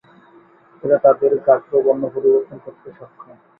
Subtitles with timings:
[0.83, 3.29] এরা তাদের গাত্রবর্ণ পরিবর্তন করতে সক্ষম।